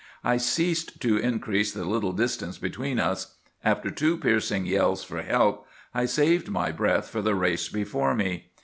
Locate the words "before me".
7.69-8.49